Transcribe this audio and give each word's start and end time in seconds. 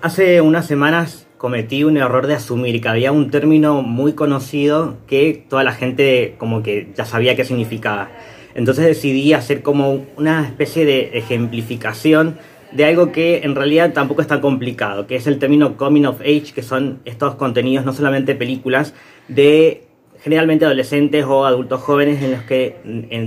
Hace 0.00 0.40
unas 0.40 0.64
semanas 0.64 1.26
cometí 1.38 1.82
un 1.82 1.96
error 1.96 2.28
de 2.28 2.34
asumir 2.34 2.80
que 2.80 2.88
había 2.88 3.10
un 3.10 3.32
término 3.32 3.82
muy 3.82 4.12
conocido 4.12 4.96
que 5.08 5.44
toda 5.48 5.64
la 5.64 5.72
gente 5.72 6.36
como 6.38 6.62
que 6.62 6.92
ya 6.94 7.04
sabía 7.04 7.34
qué 7.34 7.44
significaba. 7.44 8.08
Entonces 8.54 8.86
decidí 8.86 9.32
hacer 9.32 9.62
como 9.62 10.06
una 10.16 10.46
especie 10.46 10.84
de 10.84 11.18
ejemplificación 11.18 12.38
de 12.70 12.84
algo 12.84 13.10
que 13.10 13.40
en 13.42 13.56
realidad 13.56 13.92
tampoco 13.92 14.20
es 14.20 14.28
tan 14.28 14.40
complicado, 14.40 15.08
que 15.08 15.16
es 15.16 15.26
el 15.26 15.40
término 15.40 15.76
coming 15.76 16.04
of 16.04 16.20
age, 16.20 16.52
que 16.54 16.62
son 16.62 17.00
estos 17.04 17.34
contenidos, 17.34 17.84
no 17.84 17.92
solamente 17.92 18.36
películas, 18.36 18.94
de 19.26 19.82
generalmente 20.22 20.64
adolescentes 20.64 21.24
o 21.24 21.44
adultos 21.44 21.80
jóvenes 21.80 22.22
en 22.22 22.30
los 22.30 22.42
que 22.42 22.76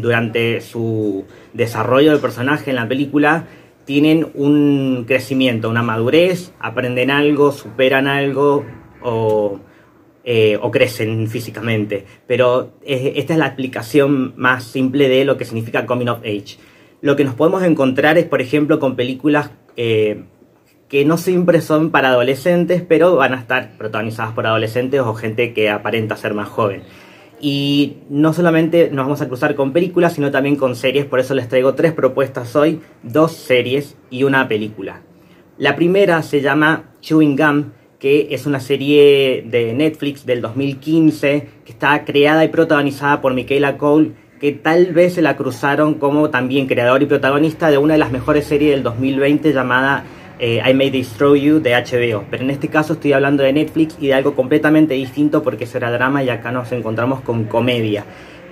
durante 0.02 0.62
su 0.62 1.26
desarrollo 1.52 2.14
de 2.14 2.20
personaje 2.20 2.70
en 2.70 2.78
la 2.78 2.88
película 2.88 3.48
tienen 3.86 4.28
un 4.34 5.06
crecimiento, 5.08 5.70
una 5.70 5.84
madurez, 5.84 6.54
aprenden 6.60 7.12
algo, 7.12 7.52
superan 7.52 8.08
algo 8.08 8.66
o, 9.02 9.60
eh, 10.24 10.60
crecen 10.72 11.28
físicamente. 11.28 12.06
Pero 12.28 12.74
esta 12.86 13.34
es 13.34 13.40
la 13.40 13.48
explicación 13.48 14.34
más 14.38 14.64
simple 14.64 15.10
de 15.10 15.26
lo 15.26 15.38
que 15.38 15.46
significa 15.46 15.86
coming 15.86 16.08
of 16.08 16.20
age. 16.20 16.58
Lo 17.02 17.16
que 17.16 17.24
nos 17.24 17.34
podemos 17.34 17.64
encontrar 17.64 18.18
es, 18.18 18.26
por 18.26 18.42
ejemplo, 18.42 18.80
con 18.80 18.96
películas 18.96 19.52
eh, 19.76 20.24
que 20.88 21.06
no 21.06 21.18
siempre 21.18 21.62
son 21.62 21.90
para 21.90 22.10
adolescentes, 22.10 22.84
pero 22.88 23.16
van 23.16 23.34
a 23.34 23.40
estar 23.40 23.78
protagonizadas 23.78 24.34
por 24.34 24.46
adolescentes 24.46 25.00
o 25.00 25.14
gente 25.14 25.54
que 25.54 25.70
aparenta 25.70 26.18
ser 26.18 26.34
más 26.34 26.50
joven. 26.50 26.84
Y 27.42 27.98
no 28.10 28.34
solamente 28.34 28.90
nos 28.92 29.06
vamos 29.06 29.22
a 29.22 29.28
cruzar 29.28 29.56
con 29.56 29.74
películas, 29.74 30.14
sino 30.14 30.30
también 30.30 30.56
con 30.56 30.76
series, 30.76 31.06
por 31.06 31.20
eso 31.20 31.34
les 31.34 31.50
traigo 31.50 31.74
tres 31.74 31.92
propuestas 31.92 32.56
hoy, 32.56 32.80
dos 33.02 33.32
series 33.32 33.98
y 34.12 34.24
una 34.24 34.48
película. 34.48 35.02
La 35.58 35.76
primera 35.76 36.22
se 36.22 36.42
llama 36.42 36.92
Chewing 37.02 37.36
Gum, 37.36 37.66
que 37.98 38.30
es 38.32 38.46
una 38.46 38.60
serie 38.60 39.44
de 39.48 39.74
Netflix 39.74 40.26
del 40.26 40.42
2015, 40.42 41.48
que 41.66 41.72
está 41.72 42.06
creada 42.06 42.46
y 42.46 42.50
protagonizada 42.50 43.22
por 43.22 43.34
Michaela 43.34 43.78
Cole, 43.78 44.12
que 44.40 44.52
tal 44.52 44.88
vez 44.94 45.14
se 45.14 45.22
la 45.22 45.38
cruzaron 45.38 45.96
como 45.96 46.32
también 46.32 46.68
creador 46.68 47.04
y 47.04 47.06
protagonista 47.06 47.70
de 47.70 47.78
una 47.78 47.94
de 47.94 48.00
las 48.00 48.12
mejores 48.12 48.46
series 48.46 48.72
del 48.72 48.82
2020 48.82 49.54
llamada 49.54 50.04
eh, 50.42 50.60
I 50.68 50.74
May 50.74 50.90
Destroy 50.90 51.40
You 51.40 51.60
de 51.60 51.76
HBO. 51.76 52.26
Pero 52.30 52.44
en 52.44 52.50
este 52.50 52.68
caso 52.68 52.94
estoy 52.94 53.14
hablando 53.14 53.44
de 53.44 53.54
Netflix 53.54 53.96
y 54.00 54.08
de 54.08 54.16
algo 54.16 54.36
completamente 54.36 54.96
distinto 54.96 55.44
porque 55.44 55.68
será 55.68 55.92
drama 55.92 56.24
y 56.24 56.30
acá 56.30 56.52
nos 56.52 56.72
encontramos 56.72 57.22
con 57.22 57.46
comedia. 57.46 58.04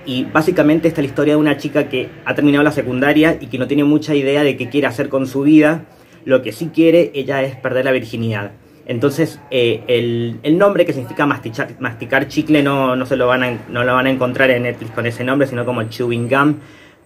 Y 0.06 0.24
básicamente 0.24 0.88
esta 0.88 1.00
es 1.00 1.06
la 1.06 1.10
historia 1.10 1.34
de 1.34 1.40
una 1.40 1.56
chica 1.56 1.88
que 1.88 2.08
ha 2.24 2.34
terminado 2.34 2.62
la 2.62 2.70
secundaria 2.70 3.36
y 3.40 3.48
que 3.48 3.58
no 3.58 3.66
tiene 3.66 3.84
mucha 3.84 4.14
idea 4.14 4.44
de 4.44 4.56
qué 4.56 4.68
quiere 4.68 4.86
hacer 4.86 5.08
con 5.08 5.26
su 5.26 5.42
vida. 5.42 5.84
Lo 6.24 6.42
que 6.42 6.52
sí 6.52 6.70
quiere 6.72 7.10
ella 7.12 7.42
es 7.42 7.56
perder 7.56 7.84
la 7.84 7.92
virginidad. 7.92 8.52
Entonces, 8.86 9.40
eh, 9.50 9.82
el, 10.42 10.58
nombre 10.58 10.86
que 10.86 10.92
significa 10.92 11.26
masticar 11.26 12.28
chicle 12.28 12.62
no, 12.62 12.96
no, 12.96 13.04
se 13.04 13.16
lo 13.16 13.26
van 13.26 13.60
no 13.68 13.84
lo 13.84 13.94
van 13.94 14.06
a 14.06 14.10
encontrar 14.10 14.50
en 14.50 14.62
Netflix 14.62 14.92
con 14.92 15.06
ese 15.06 15.24
nombre, 15.24 15.46
sino 15.48 15.64
como 15.64 15.82
chewing 15.84 16.28
gum. 16.28 16.56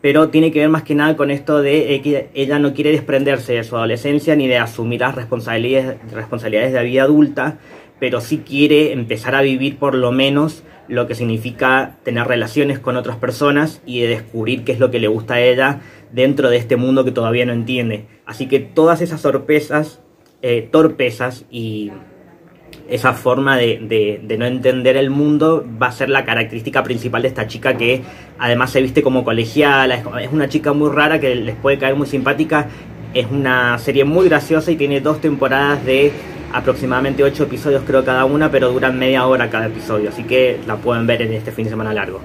Pero 0.05 0.29
tiene 0.29 0.53
que 0.53 0.59
ver 0.59 0.69
más 0.69 0.83
que 0.83 0.95
nada 0.95 1.17
con 1.17 1.31
esto 1.31 1.63
de 1.63 1.99
que 2.05 2.29
ella 2.35 2.59
no 2.59 2.75
quiere 2.75 2.91
desprenderse 2.91 3.55
de 3.55 3.65
su 3.65 3.75
adolescencia 3.75 4.37
ni 4.37 4.47
de 4.47 4.59
asumir 4.59 5.01
las 5.01 5.15
responsabilidades, 5.15 5.97
responsabilidades 6.13 6.75
de 6.75 6.79
la 6.79 6.83
vida 6.83 7.03
adulta, 7.05 7.57
pero 7.99 8.21
sí 8.21 8.43
quiere 8.47 8.93
empezar 8.93 9.35
a 9.35 9.41
vivir 9.41 9.79
por 9.79 9.95
lo 9.95 10.13
menos 10.13 10.63
lo 10.89 11.07
que 11.07 11.15
significa 11.15 11.97
tener 12.03 12.27
relaciones 12.27 12.79
con 12.79 12.99
otras 12.99 13.17
personas 13.17 13.81
y 13.87 14.03
de 14.03 14.09
descubrir 14.09 14.65
qué 14.65 14.73
es 14.73 14.79
lo 14.79 14.91
que 14.91 15.01
le 15.01 15.09
gusta 15.09 15.37
a 15.37 15.41
ella 15.41 15.81
dentro 16.13 16.51
de 16.51 16.59
este 16.59 16.77
mundo 16.77 17.07
que 17.07 17.11
todavía 17.11 17.47
no 17.47 17.55
entiende. 17.55 18.05
Así 18.27 18.47
que 18.47 18.61
todas 18.61 19.01
esas 19.01 19.23
sorpresas 19.23 20.03
eh, 20.43 20.69
torpezas 20.71 21.47
y 21.51 21.93
esa 22.89 23.13
forma 23.13 23.57
de, 23.57 24.21
no 24.39 24.47
entender 24.47 24.97
el 24.97 25.11
mundo 25.11 25.65
va 25.81 25.89
a 25.89 25.93
ser 25.93 26.09
la 26.09 26.25
característica 26.25 26.83
principal 26.83 27.23
de 27.23 27.29
esta 27.29 27.47
chica 27.47 27.77
que 27.77 28.03
además 28.39 28.71
se 28.71 28.83
viste 28.83 29.03
como 29.03 29.25
colegiala, 29.25 30.03
es 30.21 30.33
una 30.33 30.49
chica 30.49 30.73
muy 30.73 30.91
rara 30.91 31.19
que 31.21 31.35
les 31.35 31.57
puede 31.57 31.79
caer 31.79 31.95
muy 31.95 32.07
simpática, 32.07 32.69
es 33.15 33.27
una 33.31 33.79
serie 33.79 34.05
muy 34.05 34.29
graciosa 34.29 34.71
y 34.71 34.77
tiene 34.77 35.01
dos 35.01 35.21
temporadas 35.21 35.85
de 35.85 36.13
aproximadamente 36.53 37.25
ocho 37.25 37.45
episodios 37.45 37.83
creo 37.87 38.05
cada 38.05 38.25
una, 38.25 38.51
pero 38.51 38.71
duran 38.71 38.99
media 38.99 39.27
hora 39.27 39.51
cada 39.51 39.67
episodio, 39.67 40.11
así 40.11 40.25
que 40.25 40.61
la 40.67 40.77
pueden 40.77 41.07
ver 41.07 41.23
en 41.23 41.33
este 41.33 41.53
fin 41.53 41.65
de 41.65 41.71
semana 41.71 41.93
largo. 41.93 42.21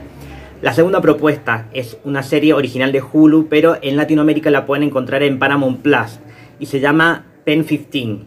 La 0.61 0.73
segunda 0.73 0.99
propuesta 0.99 1.67
es 1.73 1.97
una 2.03 2.21
serie 2.21 2.53
original 2.53 2.91
de 2.91 3.01
Hulu, 3.01 3.47
pero 3.47 3.77
en 3.81 3.95
Latinoamérica 3.95 4.51
la 4.51 4.65
pueden 4.65 4.83
encontrar 4.83 5.23
en 5.23 5.39
Paramount 5.39 5.81
Plus 5.81 6.19
y 6.59 6.65
se 6.65 6.81
llama 6.81 7.25
Pen 7.45 7.63
15. 7.63 8.25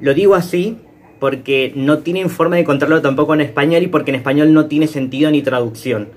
Lo 0.00 0.12
digo 0.12 0.34
así 0.34 0.76
porque 1.20 1.72
no 1.76 1.98
tienen 1.98 2.30
forma 2.30 2.56
de 2.56 2.62
encontrarlo 2.62 3.00
tampoco 3.02 3.34
en 3.34 3.42
español 3.42 3.82
y 3.82 3.86
porque 3.88 4.10
en 4.10 4.16
español 4.16 4.52
no 4.52 4.66
tiene 4.66 4.86
sentido 4.86 5.30
ni 5.30 5.42
traducción. 5.42 6.08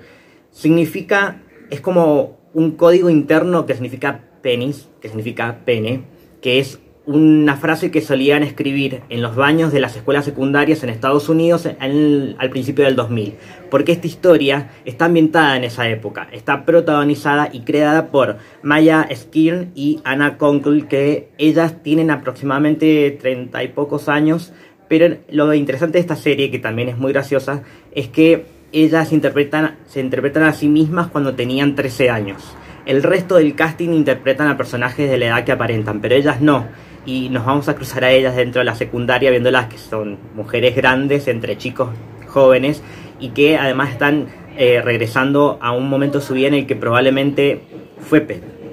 Significa, 0.51 1.41
es 1.69 1.81
como 1.81 2.37
un 2.53 2.71
código 2.71 3.09
interno 3.09 3.65
que 3.65 3.73
significa 3.73 4.21
penis, 4.41 4.89
que 5.01 5.09
significa 5.09 5.59
pene, 5.65 6.03
que 6.41 6.59
es 6.59 6.79
una 7.05 7.57
frase 7.57 7.91
que 7.91 8.01
solían 8.01 8.43
escribir 8.43 9.01
en 9.09 9.21
los 9.21 9.35
baños 9.35 9.73
de 9.73 9.81
las 9.81 9.95
escuelas 9.95 10.23
secundarias 10.23 10.83
en 10.83 10.89
Estados 10.89 11.27
Unidos 11.27 11.67
al 11.79 12.49
principio 12.49 12.85
del 12.85 12.95
2000, 12.95 13.33
porque 13.69 13.91
esta 13.91 14.07
historia 14.07 14.69
está 14.85 15.05
ambientada 15.05 15.57
en 15.57 15.65
esa 15.65 15.89
época, 15.89 16.29
está 16.31 16.63
protagonizada 16.63 17.49
y 17.51 17.61
creada 17.61 18.07
por 18.07 18.37
Maya 18.61 19.07
Skirn 19.13 19.71
y 19.75 19.99
Anna 20.05 20.37
Conkle, 20.37 20.87
que 20.87 21.29
ellas 21.37 21.83
tienen 21.83 22.09
aproximadamente 22.09 23.11
treinta 23.19 23.63
y 23.63 23.67
pocos 23.67 24.07
años, 24.07 24.53
pero 24.99 25.17
lo 25.31 25.51
interesante 25.55 25.93
de 25.93 26.01
esta 26.01 26.15
serie, 26.15 26.51
que 26.51 26.59
también 26.59 26.87
es 26.87 26.99
muy 26.99 27.13
graciosa, 27.13 27.63
es 27.95 28.09
que 28.09 28.45
ellas 28.71 29.11
interpretan, 29.11 29.77
se 29.87 30.01
interpretan 30.01 30.43
a 30.43 30.53
sí 30.53 30.67
mismas 30.67 31.07
cuando 31.07 31.33
tenían 31.33 31.73
13 31.73 32.11
años. 32.11 32.43
El 32.85 33.01
resto 33.01 33.37
del 33.37 33.55
casting 33.55 33.89
interpretan 33.89 34.49
a 34.49 34.55
personajes 34.55 35.09
de 35.09 35.17
la 35.17 35.25
edad 35.25 35.43
que 35.45 35.51
aparentan, 35.51 35.99
pero 35.99 36.13
ellas 36.13 36.41
no 36.41 36.67
y 37.07 37.29
nos 37.29 37.43
vamos 37.43 37.69
a 37.69 37.75
cruzar 37.75 38.03
a 38.03 38.11
ellas 38.11 38.35
dentro 38.35 38.59
de 38.59 38.65
la 38.65 38.75
secundaria 38.75 39.31
viéndolas 39.31 39.65
que 39.65 39.79
son 39.79 40.19
mujeres 40.35 40.75
grandes 40.75 41.27
entre 41.27 41.57
chicos 41.57 41.89
jóvenes 42.27 42.83
y 43.19 43.29
que 43.29 43.57
además 43.57 43.93
están 43.93 44.27
eh, 44.57 44.79
regresando 44.79 45.57
a 45.59 45.71
un 45.71 45.89
momento 45.89 46.19
de 46.19 46.25
su 46.25 46.35
vida 46.35 46.49
en 46.49 46.53
el 46.53 46.67
que 46.67 46.75
probablemente 46.75 47.61
fue, 47.99 48.27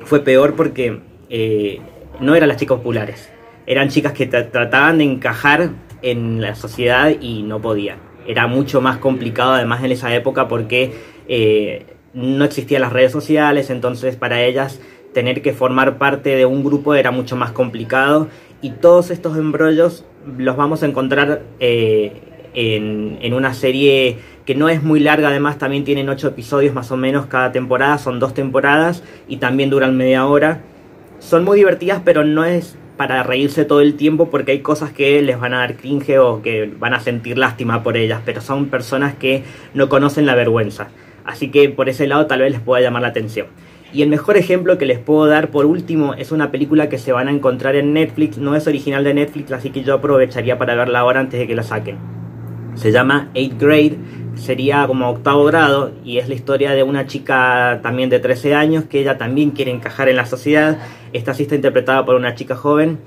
fue 0.05 0.21
peor 0.21 0.55
porque 0.55 1.01
eh, 1.31 1.81
no 2.21 2.35
eran 2.35 2.51
las 2.51 2.59
chicas 2.59 2.77
populares, 2.77 3.31
eran 3.67 3.89
chicas 3.89 4.13
que 4.13 4.27
trataban 4.27 4.99
de 4.99 5.05
encajar 5.05 5.71
en 6.03 6.41
la 6.41 6.55
sociedad 6.55 7.11
y 7.21 7.43
no 7.43 7.61
podían. 7.61 7.99
Era 8.27 8.47
mucho 8.47 8.81
más 8.81 8.99
complicado 8.99 9.53
además 9.53 9.83
en 9.83 9.93
esa 9.93 10.15
época 10.15 10.49
porque 10.49 10.93
eh, 11.29 11.87
no 12.15 12.45
existían 12.45 12.83
las 12.83 12.93
redes 12.93 13.13
sociales, 13.13 13.71
entonces 13.71 14.17
para 14.17 14.43
ellas 14.43 14.81
tener 15.13 15.43
que 15.43 15.53
formar 15.53 15.99
parte 15.99 16.37
de 16.37 16.47
un 16.47 16.63
grupo 16.63 16.95
era 16.95 17.11
mucho 17.11 17.37
más 17.37 17.53
complicado 17.53 18.29
y 18.63 18.71
todos 18.71 19.11
estos 19.11 19.37
embrollos 19.37 20.05
los 20.39 20.57
vamos 20.57 20.83
a 20.83 20.87
encontrar 20.87 21.43
eh, 21.59 22.13
en, 22.55 23.33
una 23.33 23.55
serie 23.55 24.19
que 24.45 24.55
no 24.55 24.69
es 24.69 24.83
muy 24.83 25.01
larga, 25.01 25.29
además 25.29 25.59
también 25.59 25.85
tienen 25.85 26.09
ocho 26.09 26.29
episodios 26.29 26.75
más 26.75 26.91
o 26.91 26.97
menos 26.97 27.27
cada 27.27 27.53
temporada, 27.53 27.99
son 27.99 28.19
dos 28.19 28.35
temporadas 28.35 29.03
y 29.29 29.37
también 29.37 29.71
duran 29.71 29.97
media 29.97 30.27
hora. 30.27 30.63
Son 31.21 31.45
muy 31.45 31.59
divertidas, 31.59 32.01
pero 32.05 32.25
no 32.25 32.45
es 32.45 32.77
para 33.01 33.23
reírse 33.23 33.65
todo 33.65 33.81
el 33.81 33.95
tiempo 33.95 34.29
porque 34.29 34.53
hay 34.53 34.59
cosas 34.59 34.93
que 34.93 35.23
les 35.23 35.41
van 35.41 35.55
a 35.55 35.61
dar 35.61 35.77
cringe 35.77 36.19
o 36.19 36.43
que 36.43 36.71
van 36.79 36.93
a 36.93 37.01
sentir 37.01 37.39
lástima 37.39 37.83
por 37.83 37.97
ellas, 37.97 38.21
pero 38.27 38.43
son 38.43 38.67
personas 38.67 39.15
que 39.15 39.43
no 39.73 39.89
conocen 39.89 40.27
la 40.27 40.35
vergüenza. 40.35 40.89
Así 41.25 41.51
que 41.51 41.71
por 41.71 41.89
ese 41.89 42.07
lado 42.07 42.27
tal 42.27 42.41
vez 42.41 42.53
les 42.53 42.61
pueda 42.61 42.83
llamar 42.83 43.01
la 43.01 43.09
atención. 43.09 43.47
Y 43.91 44.03
el 44.03 44.11
mejor 44.11 44.37
ejemplo 44.37 44.77
que 44.77 44.85
les 44.85 44.99
puedo 44.99 45.25
dar 45.25 45.49
por 45.49 45.65
último 45.65 46.13
es 46.13 46.31
una 46.31 46.51
película 46.51 46.91
que 46.91 46.99
se 46.99 47.13
van 47.13 47.29
a 47.29 47.31
encontrar 47.31 47.75
en 47.75 47.95
Netflix, 47.95 48.37
no 48.37 48.55
es 48.55 48.67
original 48.67 49.03
de 49.03 49.15
Netflix, 49.15 49.51
así 49.53 49.71
que 49.71 49.83
yo 49.83 49.95
aprovecharía 49.95 50.59
para 50.59 50.75
verla 50.75 50.99
ahora 50.99 51.21
antes 51.21 51.41
de 51.41 51.47
que 51.47 51.55
la 51.55 51.63
saquen. 51.63 51.97
Se 52.75 52.93
llama 52.93 53.31
8th 53.35 53.59
Grade, 53.59 53.97
sería 54.35 54.87
como 54.87 55.09
octavo 55.09 55.45
grado 55.45 55.93
y 56.05 56.19
es 56.19 56.29
la 56.29 56.35
historia 56.35 56.73
de 56.73 56.83
una 56.83 57.07
chica 57.07 57.81
también 57.83 58.11
de 58.11 58.21
13 58.21 58.55
años 58.55 58.85
que 58.85 59.01
ella 59.01 59.17
también 59.17 59.53
quiere 59.53 59.71
encajar 59.71 60.11
en 60.11 60.17
la 60.17 60.27
sociedad. 60.27 60.79
Esta 61.13 61.35
sí 61.35 61.43
está 61.45 61.55
interpretada 61.55 62.05
por 62.05 62.15
una 62.15 62.35
chica 62.35 62.57
joven 62.57 62.99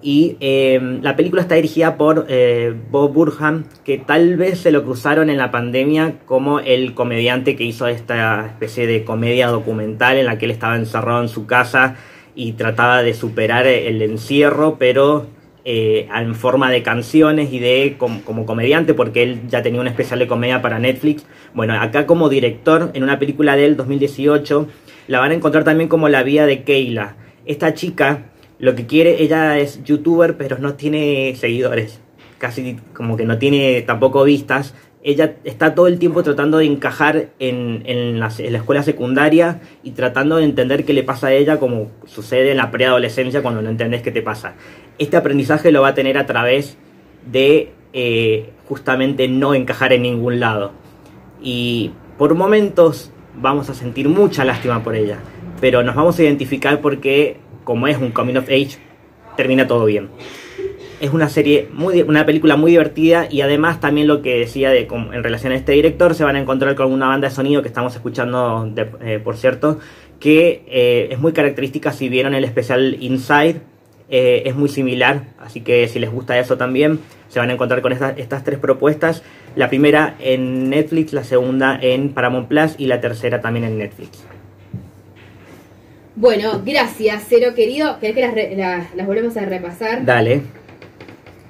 y 0.00 0.36
em, 0.40 1.02
la 1.02 1.16
película 1.16 1.42
está 1.42 1.56
dirigida 1.56 1.96
por 1.96 2.26
eh, 2.28 2.72
Bob 2.90 3.12
Burham, 3.12 3.64
que 3.84 3.98
tal 3.98 4.36
vez 4.36 4.60
se 4.60 4.70
lo 4.70 4.84
cruzaron 4.84 5.28
en 5.28 5.38
la 5.38 5.50
pandemia 5.50 6.20
como 6.24 6.60
el 6.60 6.94
comediante 6.94 7.56
que 7.56 7.64
hizo 7.64 7.88
esta 7.88 8.46
especie 8.46 8.86
de 8.86 9.04
comedia 9.04 9.48
documental 9.48 10.18
en 10.18 10.26
la 10.26 10.38
que 10.38 10.44
él 10.44 10.52
estaba 10.52 10.76
encerrado 10.76 11.22
en 11.22 11.28
su 11.28 11.46
casa 11.46 11.96
y 12.36 12.52
trataba 12.52 13.02
de 13.02 13.14
superar 13.14 13.66
el 13.66 14.00
encierro, 14.00 14.76
pero 14.78 15.26
eh, 15.70 16.08
en 16.14 16.34
forma 16.34 16.70
de 16.70 16.82
canciones 16.82 17.52
y 17.52 17.58
de 17.58 17.96
como, 17.98 18.46
comediante, 18.46 18.94
porque 18.94 19.22
él 19.22 19.40
ya 19.48 19.62
tenía 19.62 19.80
un 19.80 19.88
especial 19.88 20.18
de 20.20 20.26
comedia 20.26 20.62
para 20.62 20.78
Netflix. 20.78 21.26
Bueno, 21.52 21.74
acá 21.74 22.06
como 22.06 22.28
director, 22.28 22.90
en 22.94 23.02
una 23.02 23.18
película 23.18 23.54
de 23.54 23.66
él, 23.66 23.76
2018, 23.76 24.66
la 25.08 25.18
van 25.18 25.32
a 25.32 25.34
encontrar 25.34 25.64
también 25.64 25.88
como 25.90 26.08
La 26.08 26.22
vida 26.22 26.46
de 26.46 26.62
Keila. 26.62 27.16
Esta 27.48 27.72
chica 27.72 28.26
lo 28.58 28.74
que 28.74 28.86
quiere, 28.86 29.22
ella 29.22 29.58
es 29.58 29.82
youtuber, 29.84 30.36
pero 30.36 30.58
no 30.58 30.74
tiene 30.74 31.34
seguidores, 31.34 31.98
casi 32.36 32.76
como 32.92 33.16
que 33.16 33.24
no 33.24 33.38
tiene 33.38 33.82
tampoco 33.82 34.22
vistas. 34.24 34.74
Ella 35.02 35.36
está 35.44 35.74
todo 35.74 35.86
el 35.86 35.98
tiempo 35.98 36.22
tratando 36.22 36.58
de 36.58 36.66
encajar 36.66 37.30
en, 37.38 38.20
la 38.20 38.28
escuela 38.28 38.82
secundaria 38.82 39.62
y 39.82 39.92
tratando 39.92 40.36
de 40.36 40.44
entender 40.44 40.84
qué 40.84 40.92
le 40.92 41.04
pasa 41.04 41.28
a 41.28 41.32
ella, 41.32 41.58
como 41.58 41.90
sucede 42.04 42.50
en 42.50 42.58
la 42.58 42.70
preadolescencia 42.70 43.40
cuando 43.40 43.62
no 43.62 43.70
entendés 43.70 44.02
qué 44.02 44.10
te 44.10 44.20
pasa. 44.20 44.54
Este 44.98 45.16
aprendizaje 45.16 45.72
lo 45.72 45.80
va 45.80 45.88
a 45.88 45.94
tener 45.94 46.18
a 46.18 46.26
través 46.26 46.76
de 47.32 47.70
eh, 47.94 48.50
justamente 48.66 49.26
no 49.26 49.54
encajar 49.54 49.94
en 49.94 50.02
ningún 50.02 50.38
lado. 50.38 50.72
Y 51.40 51.92
por 52.18 52.34
momentos 52.34 53.10
vamos 53.40 53.70
a 53.70 53.74
sentir 53.74 54.08
mucha 54.08 54.44
lástima 54.44 54.82
por 54.82 54.96
ella, 54.96 55.18
pero 55.60 55.82
nos 55.82 55.94
vamos 55.94 56.18
a 56.18 56.22
identificar 56.22 56.80
porque, 56.80 57.36
como 57.64 57.86
es 57.86 57.96
un 57.98 58.10
coming 58.10 58.36
of 58.36 58.48
age, 58.48 58.78
termina 59.36 59.66
todo 59.66 59.84
bien. 59.84 60.08
Es 61.00 61.12
una 61.12 61.28
serie, 61.28 61.68
muy, 61.72 62.02
una 62.02 62.26
película 62.26 62.56
muy 62.56 62.72
divertida 62.72 63.28
y 63.30 63.40
además 63.40 63.80
también 63.80 64.08
lo 64.08 64.20
que 64.20 64.36
decía 64.38 64.70
de, 64.70 64.88
en 64.90 65.22
relación 65.22 65.52
a 65.52 65.56
este 65.56 65.72
director, 65.72 66.14
se 66.14 66.24
van 66.24 66.34
a 66.34 66.40
encontrar 66.40 66.74
con 66.74 66.92
una 66.92 67.06
banda 67.06 67.28
de 67.28 67.34
sonido 67.34 67.62
que 67.62 67.68
estamos 67.68 67.94
escuchando, 67.94 68.72
eh, 69.00 69.20
por 69.22 69.36
cierto, 69.36 69.78
que 70.18 70.64
eh, 70.66 71.08
es 71.12 71.20
muy 71.20 71.32
característica 71.32 71.92
si 71.92 72.08
vieron 72.08 72.34
el 72.34 72.44
especial 72.44 72.96
Inside, 72.98 73.60
eh, 74.10 74.42
es 74.46 74.56
muy 74.56 74.68
similar, 74.68 75.26
así 75.38 75.60
que 75.60 75.86
si 75.86 75.98
les 75.98 76.10
gusta 76.10 76.38
eso 76.38 76.56
también, 76.56 76.98
se 77.28 77.38
van 77.38 77.50
a 77.50 77.52
encontrar 77.52 77.82
con 77.82 77.92
estas 77.92 78.42
tres 78.42 78.58
propuestas. 78.58 79.22
La 79.54 79.68
primera 79.68 80.16
en 80.18 80.70
Netflix, 80.70 81.12
la 81.12 81.24
segunda 81.24 81.78
en 81.80 82.08
Paramount 82.10 82.48
Plus 82.48 82.74
y 82.78 82.86
la 82.86 83.00
tercera 83.00 83.40
también 83.40 83.64
en 83.64 83.78
Netflix. 83.78 84.24
Bueno, 86.20 86.60
gracias, 86.66 87.26
Cero 87.28 87.52
querido. 87.54 88.00
¿Querés 88.00 88.16
que 88.16 88.56
las, 88.56 88.96
las, 88.96 89.06
volvemos 89.06 89.36
a 89.36 89.44
repasar? 89.44 90.04
Dale. 90.04 90.42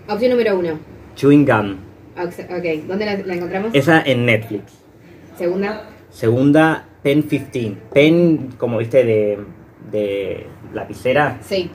Opción 0.07 0.33
número 0.33 0.59
uno. 0.59 0.79
Chewing 1.15 1.47
Gum. 1.47 1.77
Ok, 2.23 2.87
¿dónde 2.87 3.07
la, 3.25 3.35
encontramos? 3.35 3.71
Esa 3.73 4.03
en 4.03 4.27
Netflix. 4.27 4.75
Segunda. 5.39 5.89
Segunda, 6.11 6.87
Pen 7.03 7.23
15. 7.23 7.77
Pen, 7.95 8.51
como 8.59 8.77
viste, 8.77 9.05
de, 9.05 9.39
de 9.91 10.47
lapicera. 10.75 11.39
Sí. 11.41 11.71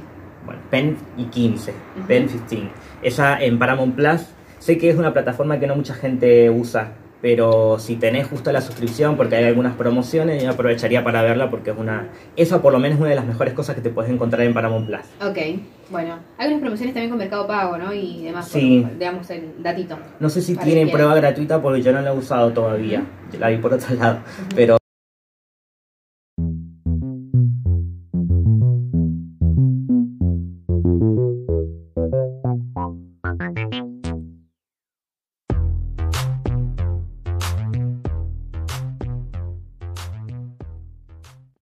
Bueno, 0.46 0.62
Pen 0.69 0.96
y 1.18 1.25
15. 1.25 1.74
Pen 2.07 2.28
15. 2.28 2.69
Esa 3.01 3.44
en 3.44 3.57
Paramount 3.57 3.96
Plus. 3.96 4.22
Sé 4.60 4.78
que 4.78 4.92
es 4.92 4.98
una 4.98 5.13
plataforma 5.13 5.60
que 5.60 5.66
no 5.66 5.75
mucha 5.75 5.96
gente 5.96 6.48
usa, 6.51 6.94
pero 7.24 7.80
si 7.80 7.96
tenés 7.96 8.28
justo 8.28 8.52
la 8.52 8.60
suscripción, 8.60 9.16
porque 9.16 9.38
hay 9.38 9.46
algunas 9.46 9.78
promociones, 9.78 10.44
yo 10.44 10.50
aprovecharía 10.50 11.06
para 11.06 11.22
verla 11.22 11.50
porque 11.50 11.72
es 11.72 11.78
una. 11.78 12.10
Esa 12.36 12.62
por 12.62 12.74
lo 12.74 12.80
menos 12.80 12.98
es 12.98 13.00
una 13.00 13.12
de 13.12 13.16
las 13.16 13.25
mejores 13.25 13.54
cosas 13.54 13.75
que 13.78 13.81
te 13.81 13.90
puedes 13.90 14.12
encontrar 14.12 14.42
en 14.42 14.54
Paramount 14.54 14.88
Plus. 14.88 15.00
Ok, 15.25 15.38
bueno. 15.90 16.20
Hay 16.38 16.50
unas 16.50 16.60
promociones 16.60 16.94
también 16.94 17.10
con 17.12 17.20
Mercado 17.20 17.48
Pago, 17.48 17.78
¿no? 17.78 17.94
Y 17.94 18.24
demás, 18.25 18.50
sí. 18.50 18.86
digamos 19.00 19.30
el 19.30 19.54
datito. 19.64 19.98
No 20.20 20.28
sé 20.28 20.42
si 20.42 20.58
tienen 20.58 20.92
prueba 20.92 21.16
gratuita 21.16 21.62
porque 21.62 21.81
yo 21.81 21.94
no 21.94 22.02
la 22.02 22.10
he 22.10 22.18
usado 22.18 22.52
todavía. 22.52 23.06
Yo 23.31 23.40
la 23.40 23.48
vi 23.48 23.56
por 23.56 23.74
otro 23.74 23.96
lado. 24.00 24.20
Pero 24.54 24.78